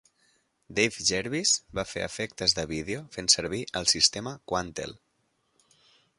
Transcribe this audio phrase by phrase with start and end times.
[0.77, 4.99] Dave Jervis va fer efectes de vídeo fent servir el sistema Quantel.